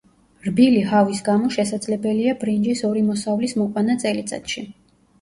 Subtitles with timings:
[0.45, 4.71] რბილი ჰავის გამო შესაძლებელია ბრინჯის ორი მოსავლის მოყვანა წელიწადში.